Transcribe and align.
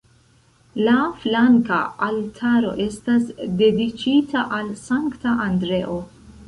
La 0.87 0.95
flanka 1.25 1.77
altaro 2.07 2.73
estas 2.89 3.31
dediĉita 3.63 4.49
al 4.61 4.75
Sankta 4.89 5.41
Andreo. 5.51 6.05